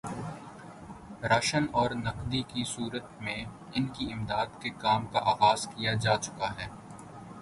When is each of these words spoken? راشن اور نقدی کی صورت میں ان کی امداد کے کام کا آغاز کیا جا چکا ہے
راشن 1.23 1.65
اور 1.71 1.91
نقدی 1.97 2.41
کی 2.43 2.63
صورت 2.67 3.21
میں 3.21 3.43
ان 3.73 3.85
کی 3.87 4.11
امداد 4.13 4.61
کے 4.61 4.69
کام 4.77 5.05
کا 5.05 5.19
آغاز 5.31 5.67
کیا 5.67 5.93
جا 6.01 6.15
چکا 6.17 6.49
ہے 6.57 6.67